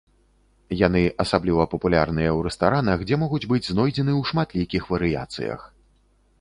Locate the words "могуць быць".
3.27-3.63